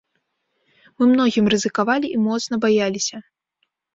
[1.01, 3.17] Мы многім рызыкавалі і моцна баяліся.